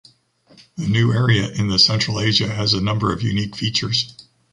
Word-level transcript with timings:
The 0.77 0.87
new 0.87 1.13
area 1.13 1.47
in 1.51 1.67
the 1.67 1.77
Central 1.77 2.19
Asia 2.19 2.47
has 2.47 2.73
a 2.73 2.81
number 2.81 3.13
of 3.13 3.21
unique 3.21 3.55
features. 3.55 4.15